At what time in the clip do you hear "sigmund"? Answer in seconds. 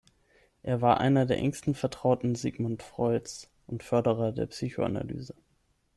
2.33-2.81